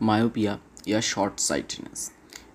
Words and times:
Myopia, 0.00 0.60
a 0.86 1.00
short 1.00 1.38
sightedness. 1.38 2.10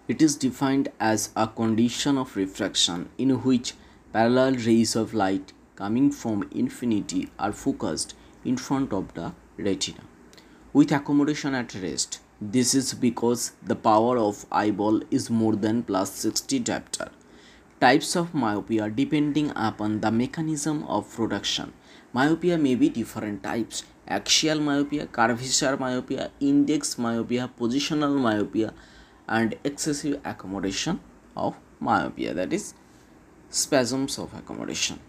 It 0.08 0.22
is 0.22 0.36
defined 0.36 0.90
as 1.00 1.30
a 1.36 1.48
condition 1.48 2.18
of 2.18 2.36
refraction 2.36 3.10
in 3.18 3.30
which 3.44 3.76
parallel 4.12 4.56
rays 4.56 4.96
of 4.96 5.14
light 5.14 5.54
coming 5.76 6.12
from 6.12 6.50
infinity 6.52 7.30
are 7.40 7.54
focused 7.54 8.14
in 8.44 8.58
front 8.58 8.92
of 8.92 9.14
the 9.14 9.34
retina 9.58 10.02
with 10.74 10.92
accommodation 10.92 11.56
at 11.56 11.74
rest. 11.76 12.20
This 12.42 12.74
is 12.76 12.94
because 12.94 13.54
the 13.64 13.76
power 13.76 14.18
of 14.18 14.46
eyeball 14.52 15.02
is 15.10 15.30
more 15.30 15.56
than 15.56 15.84
plus 15.84 16.12
60 16.12 16.60
diopter. 16.60 17.10
Types 17.80 18.16
of 18.16 18.34
myopia 18.34 18.90
depending 18.90 19.52
upon 19.56 20.02
the 20.02 20.12
mechanism 20.12 20.84
of 20.84 21.10
production. 21.10 21.72
Myopia 22.12 22.58
may 22.58 22.76
be 22.76 22.90
different 22.90 23.44
types 23.44 23.84
axial 24.08 24.60
myopia, 24.60 25.06
curvature 25.06 25.78
myopia, 25.78 26.32
index 26.40 26.98
myopia, 26.98 27.50
positional 27.60 28.18
myopia, 28.18 28.74
and 29.28 29.56
excessive 29.64 30.20
accommodation 30.26 31.00
of 31.38 31.56
myopia 31.80 32.34
that 32.34 32.52
is 32.52 32.74
spasms 33.50 34.18
of 34.18 34.34
accommodation. 34.34 35.00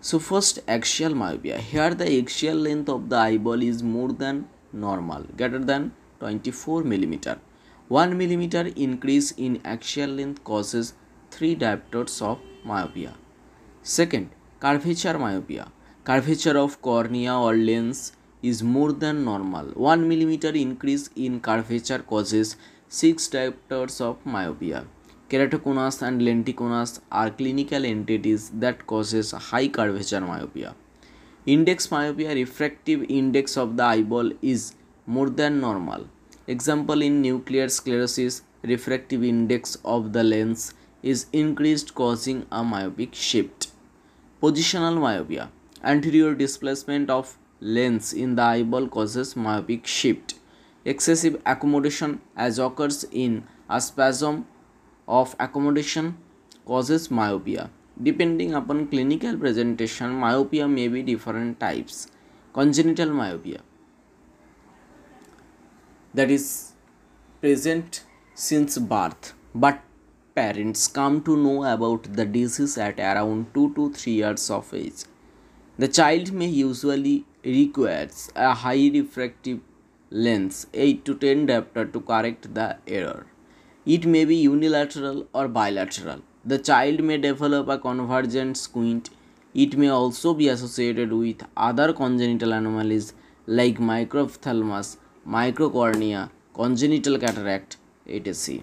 So 0.00 0.18
first 0.18 0.60
axial 0.68 1.14
myopia. 1.14 1.58
Here 1.58 1.94
the 1.94 2.18
axial 2.18 2.56
length 2.56 2.88
of 2.88 3.08
the 3.08 3.16
eyeball 3.16 3.62
is 3.62 3.82
more 3.82 4.12
than 4.12 4.48
normal, 4.72 5.24
greater 5.36 5.58
than 5.58 5.92
24 6.20 6.84
millimeter. 6.84 7.38
1 7.88 8.16
millimeter 8.16 8.70
increase 8.76 9.32
in 9.32 9.60
axial 9.64 10.10
length 10.10 10.42
causes 10.44 10.94
3 11.32 11.56
diopters 11.56 12.22
of 12.22 12.38
myopia. 12.64 13.14
Second, 13.82 14.30
curvature 14.60 15.18
myopia. 15.18 15.66
Curvature 16.04 16.58
of 16.58 16.82
cornea 16.82 17.32
or 17.32 17.54
lens 17.54 18.10
is 18.42 18.60
more 18.60 18.90
than 18.92 19.24
normal. 19.24 19.66
1 19.66 20.08
millimeter 20.08 20.48
increase 20.48 21.08
in 21.14 21.38
curvature 21.38 22.00
causes 22.00 22.56
6 22.88 23.28
diopters 23.28 24.00
of 24.00 24.26
myopia. 24.26 24.84
Keratoconus 25.28 26.02
and 26.02 26.20
lenticonus 26.20 26.98
are 27.12 27.30
clinical 27.30 27.84
entities 27.84 28.50
that 28.50 28.84
causes 28.88 29.30
high 29.30 29.68
curvature 29.68 30.20
myopia. 30.20 30.74
Index 31.46 31.88
myopia 31.92 32.34
refractive 32.34 33.06
index 33.08 33.56
of 33.56 33.76
the 33.76 33.84
eyeball 33.84 34.32
is 34.42 34.74
more 35.06 35.30
than 35.30 35.60
normal. 35.60 36.08
Example 36.48 37.00
in 37.00 37.22
nuclear 37.22 37.68
sclerosis, 37.68 38.42
refractive 38.64 39.22
index 39.22 39.78
of 39.84 40.12
the 40.12 40.24
lens 40.24 40.74
is 41.00 41.26
increased 41.32 41.94
causing 41.94 42.44
a 42.50 42.64
myopic 42.64 43.14
shift. 43.14 43.68
Positional 44.42 45.00
myopia. 45.00 45.52
Anterior 45.84 46.34
displacement 46.34 47.10
of 47.10 47.36
lens 47.60 48.12
in 48.12 48.36
the 48.36 48.42
eyeball 48.42 48.86
causes 48.86 49.34
myopic 49.34 49.86
shift. 49.86 50.34
Excessive 50.84 51.40
accommodation 51.44 52.20
as 52.36 52.58
occurs 52.58 53.04
in 53.10 53.44
a 53.68 53.80
spasm 53.80 54.46
of 55.08 55.34
accommodation 55.40 56.16
causes 56.64 57.10
myopia. 57.10 57.70
Depending 58.00 58.54
upon 58.54 58.86
clinical 58.88 59.36
presentation, 59.36 60.10
myopia 60.12 60.68
may 60.68 60.88
be 60.88 61.02
different 61.02 61.58
types. 61.58 62.06
Congenital 62.52 63.10
myopia 63.10 63.60
that 66.14 66.30
is 66.30 66.72
present 67.40 68.04
since 68.34 68.78
birth, 68.78 69.32
but 69.54 69.80
parents 70.34 70.86
come 70.86 71.22
to 71.22 71.36
know 71.36 71.64
about 71.64 72.04
the 72.12 72.24
disease 72.24 72.76
at 72.78 73.00
around 73.00 73.46
2 73.54 73.74
to 73.74 73.92
3 73.92 74.12
years 74.12 74.50
of 74.50 74.72
age. 74.74 75.04
The 75.78 75.88
child 75.88 76.32
may 76.32 76.48
usually 76.48 77.24
requires 77.42 78.30
a 78.36 78.52
high 78.52 78.90
refractive 78.92 79.60
lens 80.10 80.66
8 80.74 81.02
to 81.06 81.14
10 81.14 81.46
diopter 81.46 81.90
to 81.90 82.00
correct 82.00 82.52
the 82.54 82.76
error. 82.86 83.24
It 83.86 84.04
may 84.04 84.26
be 84.26 84.36
unilateral 84.36 85.28
or 85.32 85.48
bilateral. 85.48 86.20
The 86.44 86.58
child 86.58 87.02
may 87.02 87.16
develop 87.16 87.68
a 87.68 87.78
convergent 87.78 88.58
squint. 88.58 89.08
It 89.54 89.78
may 89.78 89.88
also 89.88 90.34
be 90.34 90.48
associated 90.48 91.10
with 91.10 91.42
other 91.56 91.94
congenital 91.94 92.52
anomalies 92.52 93.14
like 93.46 93.78
microphthalmus, 93.78 94.98
microcornea, 95.26 96.28
congenital 96.52 97.18
cataract, 97.18 97.78
etc. 98.06 98.62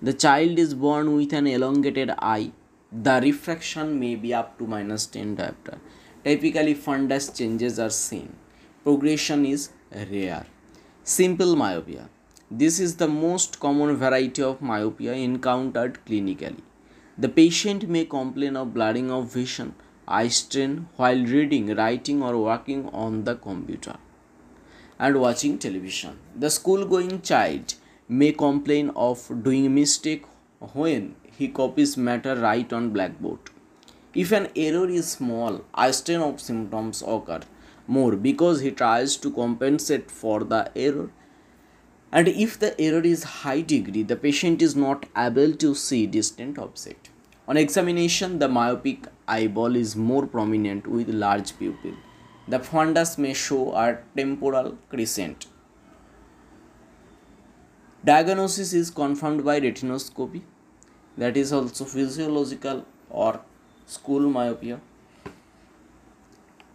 The 0.00 0.14
child 0.14 0.60
is 0.60 0.74
born 0.74 1.16
with 1.16 1.32
an 1.32 1.48
elongated 1.48 2.12
eye. 2.20 2.52
The 2.92 3.20
refraction 3.20 3.98
may 3.98 4.14
be 4.14 4.32
up 4.32 4.58
to 4.58 4.66
minus 4.66 5.06
10 5.06 5.36
diopter. 5.36 5.78
Typically, 6.26 6.74
fundus 6.74 7.32
changes 7.38 7.78
are 7.78 7.90
seen. 7.90 8.34
Progression 8.82 9.46
is 9.46 9.68
rare. 10.10 10.44
Simple 11.04 11.54
myopia. 11.54 12.08
This 12.50 12.80
is 12.80 12.96
the 12.96 13.06
most 13.06 13.60
common 13.60 13.94
variety 13.94 14.42
of 14.42 14.60
myopia 14.60 15.12
encountered 15.12 16.00
clinically. 16.04 16.64
The 17.16 17.28
patient 17.28 17.88
may 17.88 18.04
complain 18.06 18.56
of 18.56 18.74
blurring 18.74 19.12
of 19.12 19.32
vision, 19.32 19.76
eye 20.08 20.26
strain 20.26 20.88
while 20.96 21.24
reading, 21.24 21.72
writing, 21.76 22.24
or 22.24 22.36
working 22.36 22.88
on 22.88 23.22
the 23.22 23.36
computer 23.36 23.96
and 24.98 25.20
watching 25.20 25.58
television. 25.58 26.18
The 26.34 26.50
school 26.50 26.86
going 26.86 27.20
child 27.20 27.74
may 28.08 28.32
complain 28.32 28.90
of 28.96 29.30
doing 29.44 29.72
mistake 29.72 30.24
when 30.72 31.14
he 31.38 31.46
copies 31.46 31.96
matter 31.96 32.34
right 32.34 32.72
on 32.72 32.90
blackboard. 32.90 33.38
If 34.22 34.32
an 34.32 34.48
error 34.56 34.88
is 34.88 35.08
small, 35.12 35.62
eye 35.74 35.90
strain 35.90 36.22
of 36.26 36.40
symptoms 36.40 37.02
occur 37.06 37.40
more 37.86 38.16
because 38.16 38.60
he 38.60 38.70
tries 38.70 39.16
to 39.18 39.30
compensate 39.30 40.10
for 40.10 40.42
the 40.42 40.60
error. 40.74 41.10
And 42.10 42.26
if 42.26 42.58
the 42.58 42.70
error 42.80 43.02
is 43.02 43.24
high 43.40 43.60
degree 43.60 44.02
the 44.02 44.16
patient 44.16 44.62
is 44.62 44.74
not 44.74 45.04
able 45.24 45.52
to 45.64 45.74
see 45.74 46.06
distant 46.06 46.58
object 46.58 47.10
on 47.48 47.58
examination 47.62 48.38
the 48.38 48.48
myopic 48.48 49.08
eyeball 49.28 49.76
is 49.80 49.94
more 49.96 50.26
prominent 50.26 50.86
with 50.86 51.10
large 51.10 51.52
pupil. 51.58 51.92
The 52.48 52.60
fundus 52.60 53.18
may 53.18 53.34
show 53.34 53.74
a 53.74 53.98
temporal 54.16 54.78
crescent. 54.88 55.46
Diagnosis 58.04 58.72
is 58.72 58.90
confirmed 58.90 59.44
by 59.44 59.60
retinoscopy. 59.60 60.42
That 61.18 61.36
is 61.36 61.52
also 61.52 61.84
physiological 61.84 62.86
or 63.10 63.40
school 63.86 64.28
myopia 64.36 64.80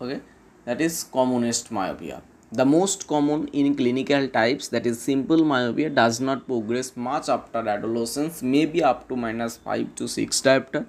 okay 0.01 0.19
that 0.65 0.81
is 0.81 1.03
commonest 1.03 1.71
myopia 1.71 2.21
the 2.53 2.65
most 2.65 3.07
common 3.07 3.47
in 3.53 3.75
clinical 3.75 4.27
types, 4.27 4.67
that 4.67 4.85
is 4.85 4.99
simple 5.01 5.45
myopia, 5.45 5.89
does 5.89 6.19
not 6.19 6.45
progress 6.45 6.97
much 6.97 7.29
after 7.29 7.59
adolescence, 7.59 8.43
maybe 8.43 8.83
up 8.83 9.07
to 9.07 9.15
minus 9.15 9.55
5 9.55 9.95
to 9.95 10.05
6 10.05 10.41
diopter. 10.41 10.85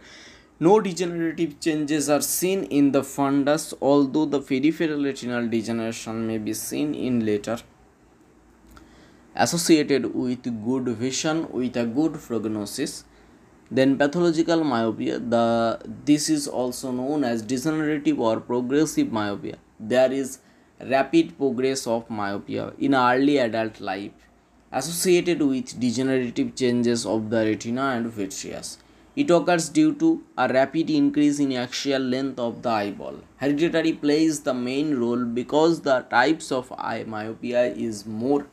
No 0.58 0.80
degenerative 0.80 1.60
changes 1.60 2.10
are 2.10 2.20
seen 2.20 2.64
in 2.64 2.90
the 2.90 3.02
fundus, 3.02 3.72
although 3.80 4.24
the 4.24 4.40
peripheral 4.40 5.04
retinal 5.04 5.46
degeneration 5.46 6.26
may 6.26 6.38
be 6.38 6.52
seen 6.52 6.96
in 6.96 7.24
later. 7.24 7.58
Associated 9.36 10.12
with 10.16 10.42
good 10.64 10.88
vision 10.96 11.48
with 11.52 11.76
a 11.76 11.86
good 11.86 12.14
prognosis. 12.14 13.04
Then 13.76 13.96
pathological 13.96 14.64
myopia, 14.64 15.18
the 15.18 15.80
this 16.04 16.28
is 16.28 16.46
also 16.46 16.90
known 16.92 17.24
as 17.24 17.40
degenerative 17.40 18.18
or 18.20 18.38
progressive 18.38 19.10
myopia. 19.10 19.56
There 19.80 20.12
is 20.12 20.40
rapid 20.90 21.38
progress 21.38 21.86
of 21.86 22.10
myopia 22.10 22.74
in 22.78 22.94
early 22.94 23.38
adult 23.38 23.80
life 23.80 24.26
associated 24.70 25.40
with 25.40 25.72
degenerative 25.80 26.54
changes 26.54 27.06
of 27.06 27.30
the 27.30 27.46
retina 27.46 27.86
and 27.92 28.08
vitreous. 28.08 28.76
It 29.16 29.30
occurs 29.30 29.70
due 29.70 29.94
to 30.02 30.10
a 30.36 30.48
rapid 30.52 30.90
increase 30.90 31.38
in 31.38 31.52
axial 31.52 32.02
length 32.02 32.38
of 32.38 32.60
the 32.60 32.68
eyeball. 32.68 33.20
Hereditary 33.36 33.94
plays 33.94 34.40
the 34.40 34.52
main 34.52 34.98
role 34.98 35.24
because 35.24 35.80
the 35.80 36.00
types 36.10 36.52
of 36.52 36.70
eye 36.76 37.04
myopia 37.06 37.64
is 37.88 38.04
more 38.04 38.46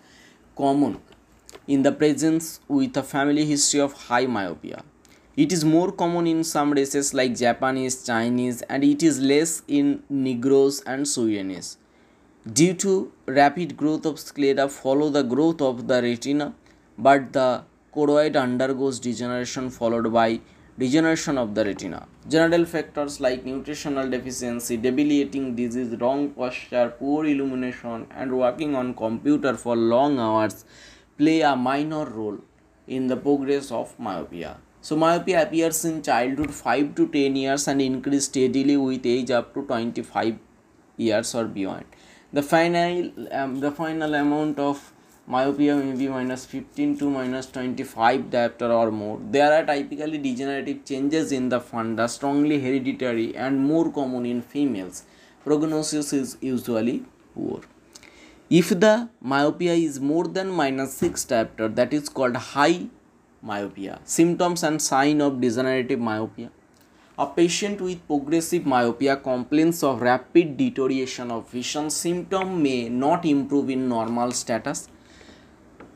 common 0.55 1.01
in 1.67 1.83
the 1.83 1.91
presence 1.91 2.61
with 2.69 2.95
a 2.95 3.03
family 3.03 3.45
history 3.45 3.81
of 3.81 3.91
high 4.07 4.25
myopia. 4.25 4.81
It 5.43 5.53
is 5.53 5.63
more 5.63 5.89
common 5.93 6.27
in 6.27 6.43
some 6.43 6.73
races 6.73 7.13
like 7.13 7.37
Japanese, 7.37 8.05
Chinese, 8.05 8.61
and 8.63 8.83
it 8.83 9.01
is 9.01 9.21
less 9.21 9.61
in 9.69 10.03
Negroes 10.09 10.81
and 10.85 11.07
Sudanese. 11.07 11.77
Due 12.51 12.73
to 12.73 13.13
rapid 13.25 13.77
growth 13.77 14.05
of 14.05 14.19
sclera 14.19 14.67
follow 14.67 15.09
the 15.09 15.23
growth 15.23 15.61
of 15.61 15.87
the 15.87 16.01
retina, 16.01 16.53
but 16.97 17.31
the 17.31 17.63
choroid 17.95 18.35
undergoes 18.35 18.99
degeneration 18.99 19.69
followed 19.69 20.11
by 20.11 20.41
degeneration 20.77 21.37
of 21.37 21.55
the 21.55 21.63
retina. 21.63 22.05
General 22.27 22.65
factors 22.65 23.21
like 23.21 23.45
nutritional 23.45 24.09
deficiency, 24.09 24.75
debilitating 24.75 25.55
disease, 25.55 25.95
wrong 26.01 26.31
posture, 26.31 26.93
poor 26.99 27.25
illumination, 27.25 28.07
and 28.11 28.37
working 28.37 28.75
on 28.75 28.93
computer 28.93 29.55
for 29.55 29.77
long 29.77 30.19
hours 30.19 30.65
play 31.17 31.39
a 31.39 31.55
minor 31.55 32.03
role 32.03 32.39
in 32.87 33.07
the 33.07 33.15
progress 33.15 33.71
of 33.71 33.97
myopia. 33.97 34.57
So 34.81 34.95
myopia 34.95 35.43
appears 35.43 35.83
in 35.85 36.01
childhood 36.01 36.53
5 36.53 36.95
to 36.95 37.07
10 37.07 37.35
years 37.35 37.67
and 37.67 37.81
increase 37.81 38.25
steadily 38.25 38.77
with 38.77 39.05
age 39.05 39.31
up 39.31 39.53
to 39.53 39.63
25 39.63 40.37
years 40.97 41.33
or 41.35 41.45
beyond 41.45 41.85
the 42.31 42.43
final 42.43 43.11
um, 43.31 43.59
the 43.59 43.71
final 43.71 44.13
amount 44.13 44.59
of 44.59 44.91
myopia 45.25 45.75
may 45.75 45.95
be 45.95 46.07
minus 46.07 46.45
15 46.45 46.97
to 46.99 47.09
minus 47.09 47.47
25 47.47 48.21
diopter 48.29 48.69
or 48.69 48.91
more. 48.91 49.19
There 49.31 49.51
are 49.51 49.65
typically 49.65 50.17
degenerative 50.17 50.85
changes 50.85 51.31
in 51.31 51.49
the 51.49 51.59
funda, 51.59 52.07
strongly 52.07 52.59
hereditary 52.59 53.35
and 53.35 53.59
more 53.59 53.91
common 53.91 54.25
in 54.25 54.41
females. 54.41 55.03
Prognosis 55.43 56.13
is 56.13 56.37
usually 56.41 57.03
poor. 57.33 57.61
If 58.49 58.69
the 58.79 59.09
myopia 59.21 59.73
is 59.73 59.99
more 59.99 60.25
than 60.25 60.49
minus 60.49 60.93
6 60.97 61.25
diopter, 61.25 61.73
that 61.75 61.93
is 61.93 62.09
called 62.09 62.35
high 62.35 62.87
myopia. 63.41 63.99
Symptoms 64.03 64.63
and 64.63 64.81
sign 64.81 65.21
of 65.21 65.39
degenerative 65.41 65.99
myopia. 65.99 66.51
A 67.17 67.25
patient 67.27 67.81
with 67.81 68.05
progressive 68.07 68.65
myopia 68.65 69.17
complains 69.17 69.83
of 69.83 70.01
rapid 70.01 70.55
deterioration 70.57 71.31
of 71.31 71.49
vision. 71.49 71.89
Symptom 71.89 72.61
may 72.63 72.87
not 72.89 73.25
improve 73.25 73.69
in 73.69 73.89
normal 73.89 74.31
status 74.31 74.87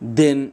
then 0.04 0.52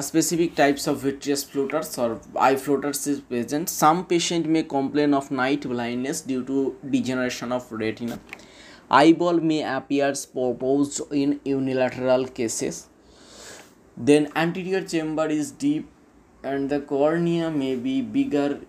specific 0.00 0.54
types 0.54 0.86
of 0.86 1.00
vitreous 1.00 1.44
floaters 1.44 1.98
or 1.98 2.20
eye 2.38 2.56
floaters 2.56 3.06
is 3.06 3.20
present 3.20 3.68
some 3.68 4.06
patient 4.06 4.46
may 4.46 4.62
complain 4.62 5.12
of 5.12 5.30
night 5.30 5.62
blindness 5.68 6.20
due 6.22 6.44
to 6.44 6.76
degeneration 6.88 7.52
of 7.52 7.70
retina 7.72 8.18
eyeball 8.90 9.40
may 9.40 9.62
appear 9.62 10.12
proptosed 10.12 11.12
in 11.12 11.40
unilateral 11.44 12.26
cases 12.26 12.87
then 13.98 14.28
anterior 14.36 14.82
chamber 14.82 15.26
is 15.26 15.50
deep 15.50 15.88
and 16.42 16.70
the 16.70 16.80
cornea 16.80 17.50
may 17.50 17.74
be 17.74 18.00
bigger 18.00 18.60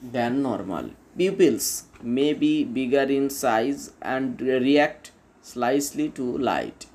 than 0.00 0.42
normal 0.42 0.90
pupils 1.16 1.84
may 2.02 2.32
be 2.32 2.64
bigger 2.64 3.02
in 3.18 3.28
size 3.28 3.92
and 4.00 4.40
react 4.40 5.12
slightly 5.42 6.08
to 6.08 6.38
light 6.38 6.86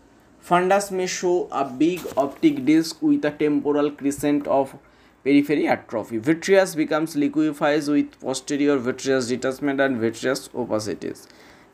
Fundus 0.48 0.92
may 0.92 1.08
show 1.08 1.48
a 1.52 1.66
big 1.66 2.02
optic 2.16 2.66
disc 2.66 3.02
with 3.02 3.26
a 3.26 3.32
temporal 3.32 3.90
crescent 3.90 4.46
of 4.46 4.76
periphery 5.24 5.68
atrophy. 5.68 6.20
Vitreous 6.20 6.76
becomes 6.76 7.16
liquefies 7.16 7.90
with 7.90 8.20
posterior 8.20 8.78
vitreous 8.78 9.28
detachment 9.28 9.82
and 9.82 9.98
vitreous 9.98 10.48
opacities. 10.50 11.26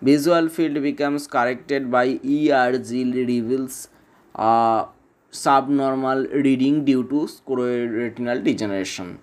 Visual 0.01 0.47
field 0.47 0.81
becomes 0.81 1.27
corrected 1.27 1.91
by 1.91 2.17
ERG 2.23 2.91
reveals 2.91 3.89
a 4.35 4.85
subnormal 5.31 6.25
reading 6.27 6.83
due 6.83 7.03
to 7.05 7.27
choroidal 7.47 8.43
degeneration. 8.43 9.19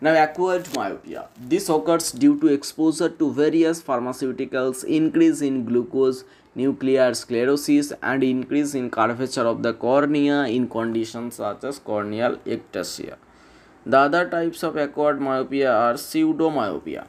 Now, 0.00 0.22
acquired 0.22 0.74
myopia. 0.74 1.28
This 1.38 1.68
occurs 1.68 2.12
due 2.12 2.38
to 2.40 2.48
exposure 2.48 3.08
to 3.08 3.32
various 3.32 3.82
pharmaceuticals, 3.82 4.84
increase 4.84 5.40
in 5.40 5.64
glucose, 5.64 6.24
nuclear 6.54 7.14
sclerosis, 7.14 7.92
and 8.02 8.22
increase 8.22 8.74
in 8.74 8.90
curvature 8.90 9.46
of 9.46 9.62
the 9.62 9.72
cornea 9.72 10.44
in 10.44 10.68
conditions 10.68 11.36
such 11.36 11.64
as 11.64 11.78
corneal 11.78 12.36
ectasia. 12.46 13.16
The 13.86 13.98
other 13.98 14.28
types 14.28 14.62
of 14.62 14.76
acquired 14.76 15.20
myopia 15.20 15.72
are 15.72 15.94
pseudomyopia. 15.94 17.06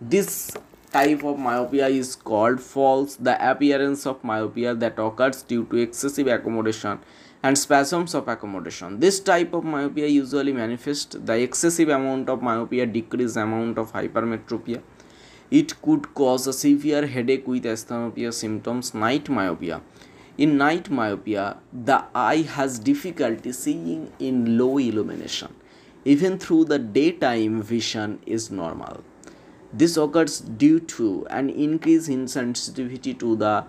This 0.00 0.50
type 0.90 1.24
of 1.24 1.38
myopia 1.38 1.86
is 1.88 2.14
called 2.14 2.60
false, 2.60 3.16
the 3.16 3.36
appearance 3.50 4.04
of 4.06 4.22
myopia 4.22 4.74
that 4.74 4.98
occurs 4.98 5.42
due 5.42 5.64
to 5.64 5.76
excessive 5.76 6.26
accommodation 6.26 6.98
and 7.42 7.58
spasms 7.58 8.14
of 8.14 8.28
accommodation. 8.28 9.00
This 9.00 9.18
type 9.18 9.52
of 9.52 9.64
myopia 9.64 10.06
usually 10.06 10.52
manifests 10.52 11.16
the 11.18 11.40
excessive 11.40 11.88
amount 11.88 12.28
of 12.28 12.40
myopia 12.40 12.86
decrease 12.86 13.36
amount 13.36 13.78
of 13.78 13.92
hypermetropia. 13.92 14.80
It 15.50 15.82
could 15.82 16.14
cause 16.14 16.46
a 16.46 16.52
severe 16.52 17.06
headache 17.06 17.46
with 17.46 17.64
asthenopia 17.64 18.32
symptoms, 18.32 18.94
night 18.94 19.28
myopia. 19.28 19.82
In 20.38 20.56
night 20.56 20.88
myopia, 20.88 21.58
the 21.72 22.04
eye 22.14 22.42
has 22.42 22.78
difficulty 22.78 23.52
seeing 23.52 24.12
in 24.18 24.56
low 24.56 24.78
illumination. 24.78 25.54
Even 26.04 26.38
through 26.38 26.64
the 26.66 26.78
daytime 26.78 27.60
vision 27.60 28.18
is 28.24 28.50
normal. 28.50 29.02
This 29.72 29.96
occurs 29.96 30.40
due 30.40 30.80
to 30.80 31.26
an 31.28 31.50
increase 31.50 32.08
in 32.08 32.28
sensitivity 32.28 33.14
to 33.14 33.36
the 33.36 33.64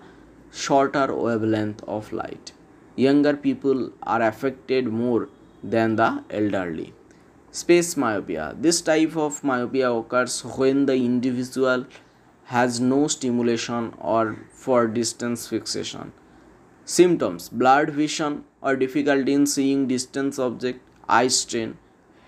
shorter 0.52 1.14
wavelength 1.14 1.82
of 1.84 2.12
light 2.12 2.52
younger 2.96 3.36
people 3.36 3.90
are 4.02 4.22
affected 4.22 4.86
more 4.86 5.28
than 5.62 5.96
the 5.96 6.22
elderly. 6.30 6.92
Space 7.50 7.96
myopia. 7.96 8.54
This 8.58 8.80
type 8.80 9.16
of 9.16 9.42
myopia 9.44 9.90
occurs 9.92 10.44
when 10.44 10.86
the 10.86 10.94
individual 10.94 11.86
has 12.44 12.80
no 12.80 13.06
stimulation 13.08 13.94
or 13.98 14.36
for 14.52 14.86
distance 14.86 15.48
fixation. 15.48 16.12
Symptoms 16.84 17.48
blurred 17.48 17.90
vision 17.90 18.44
or 18.60 18.76
difficulty 18.76 19.32
in 19.32 19.46
seeing 19.46 19.86
distance 19.86 20.38
object, 20.38 20.80
eye 21.08 21.28
strain, 21.28 21.78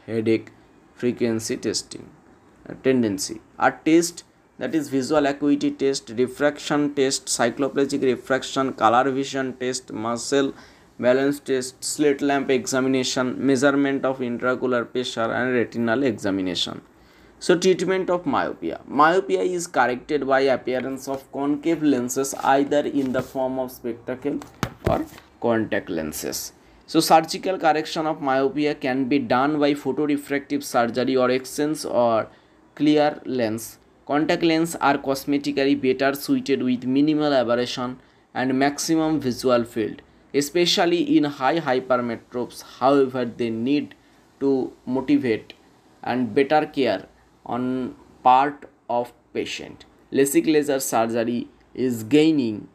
headache, 0.07 0.51
frequency 0.95 1.57
testing. 1.57 2.09
Tendency. 2.83 3.41
A 3.59 3.71
test 3.71 4.25
that 4.59 4.75
is 4.75 4.89
visual 4.89 5.27
acuity 5.27 5.71
test 5.71 6.11
refraction 6.17 6.95
test 6.95 7.27
cycloplegic 7.27 8.03
refraction 8.03 8.73
color 8.73 9.11
vision 9.11 9.53
test 9.63 9.93
muscle 9.93 10.53
balance 10.99 11.41
test 11.41 11.85
slit 11.85 12.23
lamp 12.23 12.51
examination 12.51 13.35
measurement 13.47 14.05
of 14.05 14.21
intraocular 14.21 14.91
pressure 14.91 15.31
and 15.39 15.53
retinal 15.53 16.03
examination. 16.03 16.81
So 17.39 17.59
treatment 17.59 18.09
of 18.09 18.25
myopia. 18.25 18.81
Myopia 18.87 19.43
is 19.43 19.67
corrected 19.67 20.27
by 20.27 20.41
appearance 20.41 21.07
of 21.07 21.31
concave 21.33 21.83
lenses 21.83 22.33
either 22.43 22.81
in 22.81 23.13
the 23.13 23.23
form 23.23 23.59
of 23.59 23.71
spectacle 23.71 24.41
or 24.89 25.05
contact 25.43 25.91
lenses. 25.91 26.55
So 26.87 27.01
surgical 27.01 27.59
correction 27.59 28.07
of 28.07 28.23
myopia 28.23 28.75
can 28.75 29.05
be 29.07 29.19
done 29.19 29.61
by 29.61 29.75
photorefractive 29.75 30.63
surgery 30.63 31.15
or 31.15 31.31
exchange 31.31 31.85
or 31.85 32.29
clear 32.75 33.21
lens 33.27 33.79
Contact 34.07 34.43
lenses 34.43 34.77
are 34.77 34.99
cosmetically 34.99 35.81
better 35.81 36.15
suited 36.15 36.63
with 36.63 36.85
minimal 36.85 37.33
aberration 37.35 37.99
and 38.33 38.57
maximum 38.57 39.19
visual 39.19 39.65
field, 39.65 40.01
especially 40.33 41.17
in 41.17 41.25
high 41.25 41.59
hypermetropes. 41.59 42.63
However, 42.79 43.25
they 43.25 43.51
need 43.51 43.97
to 44.39 44.73
motivate 44.85 45.55
and 46.05 46.33
better 46.33 46.67
care 46.67 47.07
on 47.45 47.97
part 48.23 48.71
of 48.89 49.13
patient. 49.35 49.85
LASIK 50.13 50.53
laser 50.53 50.79
surgery 50.79 51.49
is 51.75 52.05
gaining 52.05 52.69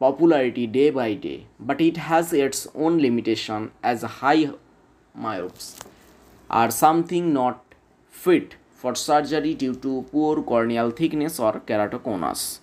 popularity 0.00 0.66
day 0.66 0.90
by 0.90 1.14
day, 1.14 1.46
but 1.60 1.80
it 1.80 1.96
has 1.96 2.32
its 2.32 2.66
own 2.74 2.98
limitation 2.98 3.70
as 3.82 4.02
high 4.02 4.50
myopes 5.14 5.76
are 6.50 6.70
something 6.70 7.32
not 7.32 7.62
fit 8.08 8.56
for 8.80 8.94
surgery 8.94 9.54
due 9.62 9.74
to 9.84 9.92
poor 10.12 10.40
corneal 10.50 10.90
thickness 10.90 11.40
or 11.40 11.54
keratoconus. 11.68 12.60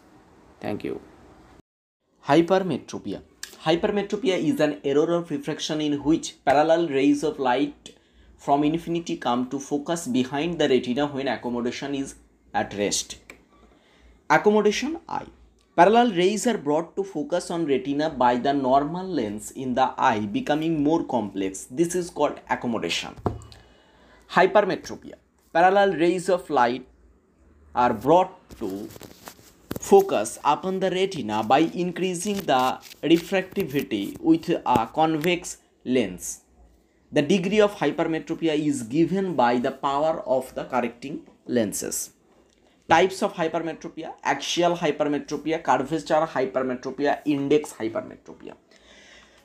Thank 0.62 0.86
you. 0.86 1.02
Hypermetropia. 2.28 3.22
Hypermetropia 3.66 4.38
is 4.52 4.62
an 4.62 4.80
error 4.84 5.12
of 5.16 5.30
refraction 5.30 5.82
in 5.82 5.94
which 6.04 6.36
parallel 6.46 6.88
rays 6.88 7.24
of 7.24 7.38
light 7.38 7.96
from 8.38 8.64
infinity 8.64 9.18
come 9.18 9.50
to 9.50 9.60
focus 9.60 10.08
behind 10.08 10.58
the 10.60 10.70
retina 10.70 11.08
when 11.08 11.28
accommodation 11.28 11.94
is 11.94 12.16
at 12.54 12.74
rest. 12.76 13.18
Accommodation 14.30 14.98
eye. 15.10 15.28
Parallel 15.76 16.12
rays 16.14 16.48
are 16.48 16.58
brought 16.58 16.96
to 16.96 17.04
focus 17.04 17.52
on 17.52 17.66
retina 17.66 18.10
by 18.10 18.38
the 18.38 18.54
normal 18.54 19.06
lens 19.06 19.52
in 19.52 19.74
the 19.74 19.94
eye 19.98 20.26
becoming 20.26 20.82
more 20.82 21.04
complex. 21.04 21.68
This 21.70 21.94
is 21.94 22.10
called 22.10 22.40
accommodation. 22.50 23.16
Hypermetropia 24.30 25.16
parallel 25.56 25.92
rays 26.04 26.28
of 26.36 26.50
light 26.50 26.86
are 27.74 27.94
brought 27.94 28.32
to 28.62 28.90
focus 29.90 30.38
upon 30.54 30.80
the 30.82 30.90
retina 30.92 31.38
by 31.52 31.60
increasing 31.84 32.40
the 32.50 32.64
refractivity 33.12 34.20
with 34.20 34.50
a 34.50 34.90
convex 34.98 35.58
lens. 35.86 36.42
The 37.10 37.22
degree 37.22 37.62
of 37.62 37.76
hypermetropia 37.76 38.54
is 38.72 38.84
given 38.84 39.36
by 39.36 39.60
the 39.60 39.72
power 39.72 40.22
of 40.28 40.54
the 40.56 40.66
correcting 40.66 41.22
lenses. 41.46 42.10
Types 42.90 43.24
of 43.24 43.34
hypermetropia 43.36 44.12
axial 44.24 44.76
hypermetropia, 44.76 45.64
curvature 45.64 46.28
hypermetropia, 46.36 47.22
index 47.24 47.72
hypermetropia. 47.72 48.56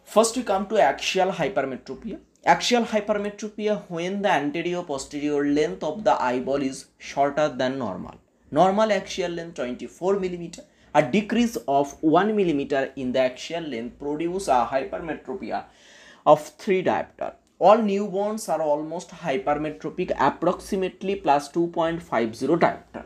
First, 0.02 0.36
we 0.36 0.42
come 0.42 0.66
to 0.66 0.82
axial 0.82 1.30
hypermetropia. 1.30 2.18
Axial 2.46 2.84
hypermetropia 2.84 3.82
when 3.88 4.22
the 4.22 4.30
anterior 4.30 4.82
posterior 4.82 5.44
length 5.44 5.82
of 5.82 6.04
the 6.04 6.22
eyeball 6.22 6.62
is 6.62 6.86
shorter 6.96 7.50
than 7.50 7.78
normal. 7.78 8.14
Normal 8.50 8.90
axial 8.90 9.30
length 9.30 9.56
24 9.56 10.16
mm. 10.16 10.60
A 10.94 11.02
decrease 11.02 11.56
of 11.68 12.02
1 12.02 12.32
mm 12.32 12.92
in 12.96 13.12
the 13.12 13.20
axial 13.20 13.62
length 13.62 13.98
produce 13.98 14.48
a 14.48 14.66
hypermetropia 14.72 15.64
of 16.26 16.48
3 16.56 16.82
diopter. 16.82 17.34
All 17.58 17.76
newborns 17.76 18.48
are 18.48 18.62
almost 18.62 19.10
hypermetropic 19.10 20.10
approximately 20.18 21.16
plus 21.16 21.52
2.50 21.52 22.58
diopter. 22.58 23.04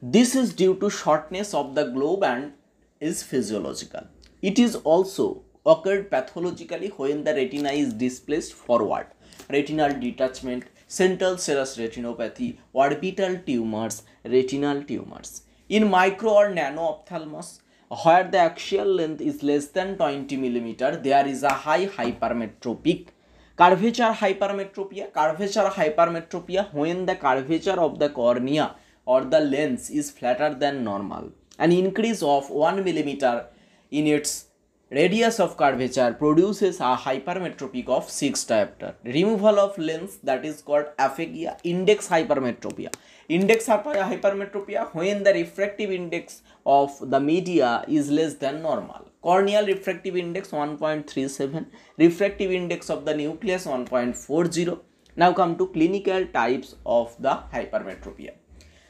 This 0.00 0.36
is 0.36 0.54
due 0.54 0.76
to 0.76 0.88
shortness 0.88 1.52
of 1.52 1.74
the 1.74 1.86
globe 1.86 2.22
and 2.22 2.52
is 3.00 3.24
physiological. 3.24 4.06
It 4.40 4.60
is 4.60 4.76
also 4.76 5.42
occurred 5.66 6.10
pathologically 6.10 6.88
when 6.96 7.24
the 7.24 7.34
retina 7.34 7.70
is 7.70 7.92
displaced 7.92 8.52
forward. 8.54 9.06
Retinal 9.50 9.92
detachment, 9.98 10.64
central 10.86 11.36
serous 11.36 11.76
retinopathy, 11.76 12.56
orbital 12.72 13.38
tumors, 13.46 14.02
retinal 14.24 14.82
tumors. 14.84 15.42
In 15.68 15.90
micro 15.90 16.30
or 16.30 16.48
nano 16.50 16.82
ophthalmos, 16.82 17.60
where 18.04 18.24
the 18.24 18.38
axial 18.38 18.86
length 18.86 19.20
is 19.20 19.42
less 19.42 19.66
than 19.68 19.96
20 19.96 20.36
millimeter, 20.36 20.96
there 20.96 21.26
is 21.26 21.42
a 21.42 21.50
high 21.50 21.86
hypermetropic 21.86 23.08
curvature 23.56 24.12
hypermetropia. 24.12 25.12
Curvature 25.12 25.70
hypermetropia 25.70 26.72
when 26.74 27.06
the 27.06 27.16
curvature 27.16 27.80
of 27.80 27.98
the 27.98 28.10
cornea 28.10 28.76
or 29.06 29.24
the 29.24 29.40
lens 29.40 29.88
is 29.90 30.10
flatter 30.10 30.54
than 30.54 30.84
normal. 30.84 31.30
An 31.58 31.72
increase 31.72 32.22
of 32.22 32.50
1 32.50 32.84
millimeter 32.84 33.46
in 33.90 34.06
its 34.06 34.45
radius 34.90 35.40
of 35.40 35.56
curvature 35.56 36.14
produces 36.14 36.78
a 36.78 36.96
hypermetropic 36.96 37.88
of 37.88 38.08
6 38.08 38.44
diopter. 38.44 38.94
Removal 39.04 39.58
of 39.58 39.76
lens 39.78 40.18
that 40.22 40.44
is 40.44 40.62
called 40.62 40.86
aphakia, 40.98 41.58
index 41.64 42.08
hypermetropia. 42.08 42.92
Index 43.28 43.66
hypermetropia 43.66 44.94
when 44.94 45.24
the 45.24 45.32
refractive 45.32 45.90
index 45.90 46.42
of 46.64 47.10
the 47.10 47.18
media 47.18 47.84
is 47.88 48.10
less 48.10 48.34
than 48.34 48.62
normal. 48.62 49.08
Corneal 49.22 49.66
refractive 49.66 50.16
index 50.16 50.50
1.37, 50.50 51.66
refractive 51.98 52.52
index 52.52 52.88
of 52.88 53.04
the 53.04 53.14
nucleus 53.14 53.66
1.40. 53.66 54.78
Now 55.16 55.32
come 55.32 55.56
to 55.58 55.66
clinical 55.68 56.26
types 56.26 56.76
of 56.84 57.16
the 57.20 57.42
hypermetropia. 57.52 58.34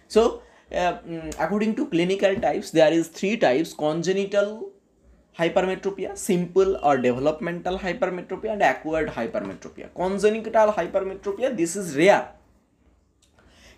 So 0.09 0.43
uh, 0.73 0.99
mm, 0.99 1.35
according 1.39 1.77
to 1.77 1.87
clinical 1.87 2.35
types 2.35 2.71
there 2.73 2.93
is 2.93 3.09
three 3.09 3.37
types 3.37 3.73
congenital 3.73 4.73
hypermetropia, 5.39 6.17
simple 6.17 6.77
or 6.83 6.97
developmental 6.97 7.79
hypermetropia 7.79 8.53
and 8.53 8.63
acquired 8.63 9.09
hypermetropia. 9.09 9.93
Congenital 9.95 10.73
hypermetropia, 10.73 11.57
this 11.57 11.77
is 11.77 11.97
rare. 11.97 12.33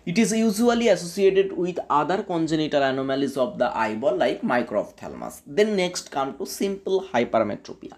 It 0.05 0.17
is 0.17 0.31
usually 0.31 0.87
associated 0.87 1.51
with 1.55 1.77
other 1.89 2.23
congenital 2.23 2.81
anomalies 2.81 3.35
of 3.35 3.57
the 3.57 3.77
eyeball 3.77 4.15
like 4.15 4.41
microphthalmos. 4.41 5.41
Then 5.45 5.75
next 5.75 6.09
come 6.09 6.37
to 6.37 6.45
simple 6.45 7.03
hypermetropia. 7.13 7.93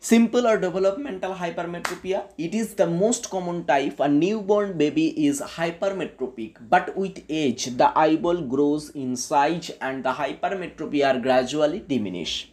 Simple 0.00 0.46
or 0.46 0.58
developmental 0.58 1.34
hypermetropia, 1.34 2.24
it 2.38 2.54
is 2.54 2.74
the 2.74 2.86
most 2.86 3.30
common 3.30 3.64
type. 3.64 4.00
A 4.00 4.08
newborn 4.08 4.76
baby 4.76 5.26
is 5.26 5.40
hypermetropic, 5.40 6.56
but 6.68 6.96
with 6.96 7.22
age, 7.28 7.66
the 7.76 7.96
eyeball 7.96 8.40
grows 8.40 8.90
in 8.90 9.14
size 9.14 9.70
and 9.80 10.02
the 10.02 10.12
hypermetropia 10.12 11.22
gradually 11.22 11.84
diminish. 11.86 12.50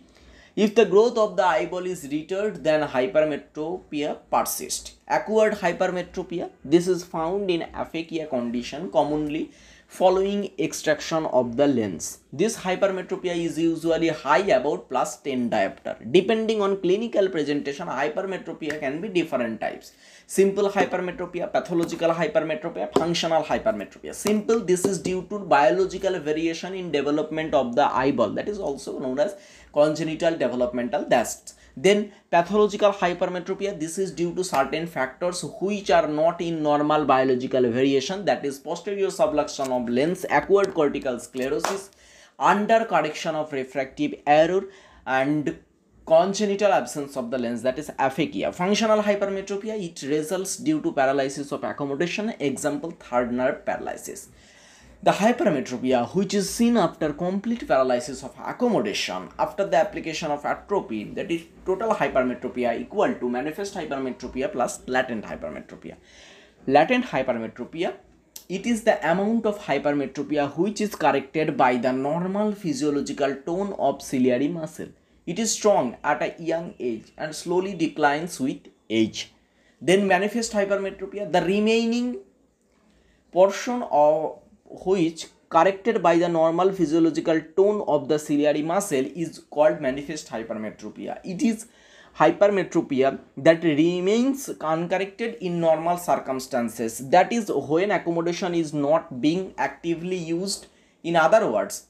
If 0.63 0.75
the 0.75 0.83
growth 0.83 1.17
of 1.17 1.37
the 1.37 1.45
eyeball 1.45 1.85
is 1.85 2.01
retarded, 2.13 2.63
then 2.63 2.81
hypermetropia 2.85 4.17
persists. 4.29 4.95
Acquired 5.07 5.53
hypermetropia, 5.53 6.49
this 6.65 6.85
is 6.89 7.01
found 7.01 7.49
in 7.49 7.61
aphakia 7.81 8.29
condition 8.29 8.91
commonly 8.91 9.51
following 9.87 10.51
extraction 10.59 11.25
of 11.27 11.55
the 11.55 11.65
lens. 11.65 12.19
This 12.33 12.57
hypermetropia 12.57 13.35
is 13.35 13.57
usually 13.57 14.09
high 14.09 14.45
about 14.57 14.89
plus 14.89 15.21
10 15.21 15.49
diopter. 15.49 15.95
Depending 16.11 16.61
on 16.61 16.81
clinical 16.81 17.29
presentation, 17.29 17.87
hypermetropia 17.87 18.81
can 18.81 18.99
be 18.99 19.07
different 19.07 19.61
types. 19.61 19.93
Simple 20.31 20.69
hypermetropia, 20.69 21.51
pathological 21.51 22.11
hypermetropia, 22.11 22.93
functional 22.95 23.43
hypermetropia. 23.43 24.13
Simple, 24.13 24.59
this 24.59 24.85
is 24.85 24.99
due 24.99 25.23
to 25.23 25.39
biological 25.39 26.19
variation 26.19 26.75
in 26.75 26.91
development 26.91 27.55
of 27.55 27.75
the 27.75 27.85
eyeball. 27.85 28.29
That 28.29 28.47
is 28.47 28.59
also 28.59 28.99
known 28.99 29.17
as 29.17 29.35
congenital 29.73 30.37
developmental 30.37 31.01
defects. 31.01 31.55
Then 31.75 32.11
pathological 32.29 32.91
hypermetropia, 32.91 33.79
this 33.79 33.97
is 33.97 34.11
due 34.11 34.35
to 34.35 34.43
certain 34.43 34.85
factors 34.85 35.43
which 35.61 35.89
are 35.89 36.07
not 36.07 36.41
in 36.41 36.61
normal 36.61 37.05
biological 37.05 37.63
variation 37.63 38.23
that 38.25 38.45
is 38.45 38.59
posterior 38.59 39.07
subluxation 39.07 39.71
of 39.71 39.89
lens, 39.89 40.27
acquired 40.29 40.75
cortical 40.75 41.19
sclerosis, 41.19 41.89
under 42.37 42.85
correction 42.85 43.33
of 43.33 43.51
refractive 43.51 44.13
error 44.27 44.65
and 45.07 45.57
congenital 46.09 46.71
absence 46.73 47.15
of 47.15 47.29
the 47.29 47.37
lens 47.37 47.61
that 47.61 47.77
is 47.77 47.89
aphakia. 47.99 48.51
Functional 48.51 49.03
hypermetropia, 49.03 49.75
it 49.87 50.01
results 50.09 50.57
due 50.57 50.81
to 50.81 50.91
paralysis 50.91 51.51
of 51.51 51.63
accommodation, 51.63 52.33
example 52.39 52.89
third 52.99 53.31
nerve 53.31 53.63
paralysis. 53.63 54.29
The 55.03 55.11
hypermetropia, 55.11 55.99
which 56.15 56.33
is 56.33 56.49
seen 56.49 56.77
after 56.77 57.13
complete 57.13 57.67
paralysis 57.67 58.23
of 58.23 58.33
accommodation 58.43 59.29
after 59.37 59.67
the 59.67 59.77
application 59.77 60.31
of 60.31 60.41
atropine, 60.41 61.13
that 61.13 61.29
is 61.29 61.43
total 61.63 61.91
hypermetropia 61.93 62.81
equal 62.81 63.13
to 63.13 63.29
manifest 63.29 63.75
hypermetropia 63.75 64.51
plus 64.51 64.81
latent 64.87 65.25
hypermetropia. 65.25 65.95
Latent 66.65 67.05
hypermetropia, 67.05 67.93
it 68.49 68.65
is 68.65 68.83
the 68.83 68.97
amount 69.11 69.45
of 69.45 69.59
hypermetropia 69.59 70.57
which 70.57 70.81
is 70.81 70.95
corrected 70.95 71.55
by 71.55 71.77
the 71.77 71.93
normal 71.93 72.51
physiological 72.51 73.35
tone 73.45 73.75
of 73.77 74.01
ciliary 74.01 74.47
muscle. 74.47 74.89
It 75.31 75.37
is 75.37 75.51
strong 75.53 75.95
at 76.03 76.23
a 76.23 76.33
young 76.41 76.73
age 76.79 77.11
and 77.15 77.35
slowly 77.35 77.75
declines 77.75 78.39
with 78.39 78.61
age. 78.89 79.31
Then 79.79 80.07
manifest 80.07 80.53
hypermetropia, 80.53 81.31
the 81.31 81.41
remaining 81.41 82.17
portion 83.31 83.83
of 83.91 84.39
which 84.87 85.27
corrected 85.47 86.01
by 86.01 86.17
the 86.17 86.27
normal 86.27 86.71
physiological 86.71 87.39
tone 87.55 87.83
of 87.87 88.07
the 88.07 88.17
ciliary 88.17 88.63
muscle 88.63 89.05
is 89.15 89.37
called 89.51 89.79
manifest 89.79 90.29
hypermetropia. 90.29 91.19
It 91.23 91.43
is 91.43 91.67
hypermetropia 92.17 93.19
that 93.37 93.63
remains 93.63 94.49
uncorrected 94.59 95.35
in 95.41 95.59
normal 95.59 95.97
circumstances. 95.97 97.07
That 97.09 97.31
is 97.31 97.51
when 97.53 97.91
accommodation 97.91 98.55
is 98.55 98.73
not 98.73 99.21
being 99.21 99.53
actively 99.59 100.17
used. 100.17 100.65
In 101.03 101.15
other 101.15 101.47
words, 101.51 101.85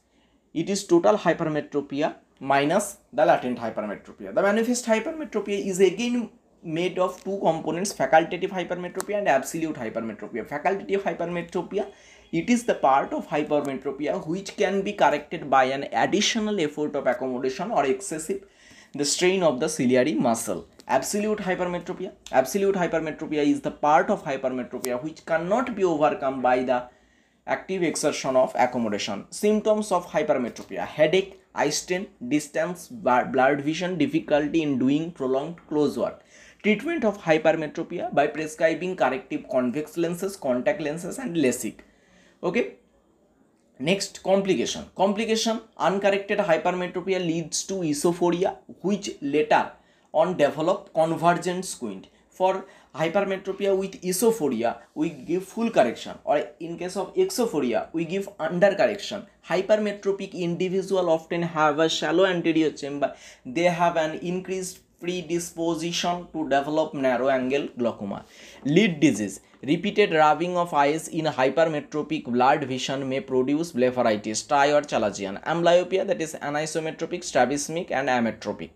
it 0.53 0.69
is 0.69 0.83
total 0.83 1.17
hypermetropia 1.17 2.15
minus 2.39 2.97
the 3.13 3.25
latent 3.25 3.59
hypermetropia. 3.59 4.33
The 4.33 4.41
manifest 4.41 4.85
hypermetropia 4.85 5.65
is 5.65 5.79
again 5.79 6.29
made 6.61 6.99
of 6.99 7.23
two 7.23 7.39
components 7.41 7.93
facultative 7.93 8.49
hypermetropia 8.49 9.17
and 9.17 9.27
absolute 9.27 9.75
hypermetropia. 9.75 10.47
Facultative 10.47 11.01
hypermetropia 11.03 11.87
it 12.31 12.47
is 12.47 12.63
the 12.65 12.75
part 12.75 13.11
of 13.11 13.27
hypermetropia 13.27 14.25
which 14.27 14.55
can 14.55 14.83
be 14.83 14.93
corrected 14.93 15.49
by 15.49 15.63
an 15.63 15.87
additional 15.91 16.59
effort 16.59 16.95
of 16.95 17.07
accommodation 17.07 17.71
or 17.71 17.85
excessive 17.85 18.43
the 18.93 19.05
strain 19.05 19.41
of 19.43 19.59
the 19.59 19.69
ciliary 19.69 20.13
muscle. 20.13 20.67
Absolute 20.87 21.39
hypermetropia. 21.39 22.11
Absolute 22.31 22.75
hypermetropia 22.75 23.45
is 23.45 23.61
the 23.61 23.71
part 23.71 24.09
of 24.09 24.23
hypermetropia 24.23 25.01
which 25.03 25.25
cannot 25.25 25.75
be 25.75 25.83
overcome 25.83 26.41
by 26.41 26.63
the 26.63 26.87
active 27.47 27.83
exertion 27.83 28.35
of 28.35 28.51
accommodation. 28.55 29.25
Symptoms 29.31 29.91
of 29.91 30.07
hypermetropia 30.07 30.85
headache, 30.85 31.38
eye 31.55 31.69
strain, 31.69 32.07
distance, 32.27 32.87
blurred 32.87 33.61
vision, 33.61 33.97
difficulty 33.97 34.61
in 34.61 34.77
doing 34.79 35.11
prolonged 35.11 35.57
close 35.67 35.97
work. 35.97 36.21
Treatment 36.63 37.05
of 37.05 37.17
hypermetropia 37.19 38.13
by 38.13 38.27
prescribing 38.27 38.95
corrective 38.95 39.47
convex 39.49 39.97
lenses, 39.97 40.35
contact 40.35 40.81
lenses, 40.81 41.17
and 41.17 41.35
LASIK. 41.35 41.75
Okay? 42.43 42.75
Next 43.79 44.21
complication. 44.23 44.85
Complication 44.95 45.61
uncorrected 45.77 46.39
hypermetropia 46.39 47.19
leads 47.19 47.63
to 47.63 47.75
esophoria 47.75 48.57
which 48.81 49.11
later 49.21 49.71
on 50.11 50.35
develop 50.35 50.93
convergent 50.93 51.63
squint 51.63 52.07
for 52.39 52.53
hypermetropia 52.99 53.71
with 53.79 53.93
esophoria 54.11 54.69
we 54.95 55.07
give 55.29 55.41
full 55.51 55.67
correction 55.77 56.15
or 56.25 56.37
in 56.65 56.73
case 56.81 56.93
of 57.01 57.07
exophoria 57.23 57.79
we 57.95 58.03
give 58.05 58.23
under 58.47 58.73
correction 58.79 59.19
hypermetropic 59.49 60.31
individual 60.47 61.07
often 61.15 61.43
have 61.53 61.73
a 61.79 61.87
shallow 61.97 62.23
anterior 62.27 62.71
chamber 62.81 63.09
they 63.55 63.65
have 63.79 63.93
an 63.99 64.11
increase 64.31 64.67
predisposition 65.31 66.15
to 66.33 66.39
develop 66.53 66.89
narrow 67.03 67.27
angle 67.31 67.63
glaucoma 67.79 68.19
lid 68.75 68.93
disease 69.05 69.33
repeated 69.71 70.09
rubbing 70.23 70.51
of 70.63 70.69
eyes 70.83 71.03
in 71.19 71.25
hypermetropic 71.37 72.21
blurred 72.35 72.59
vision 72.71 72.99
may 73.11 73.17
produce 73.31 73.67
blepharitis 73.77 74.37
stye or 74.51 74.83
chalazion 74.91 75.35
amblyopia 75.39 76.03
that 76.05 76.19
is 76.25 76.31
anisometropic 76.35 77.21
strabismic 77.29 77.87
and 77.91 78.07
ametropic 78.11 78.71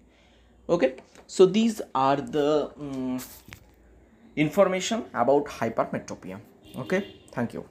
okay 0.70 0.88
so 1.36 1.48
these 1.48 1.82
are 1.96 2.18
the 2.18 2.72
um, 2.80 3.20
information 4.36 5.06
about 5.14 5.46
hypermetropia. 5.46 6.40
Okay, 6.78 7.02
thank 7.32 7.54
you. 7.56 7.66